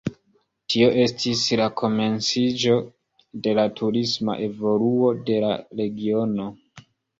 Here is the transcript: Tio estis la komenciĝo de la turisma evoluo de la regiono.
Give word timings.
Tio 0.73 0.85
estis 1.01 1.43
la 1.61 1.67
komenciĝo 1.81 2.79
de 3.49 3.55
la 3.61 3.67
turisma 3.83 4.37
evoluo 4.49 5.15
de 5.31 5.39
la 5.47 5.55
regiono. 5.85 6.51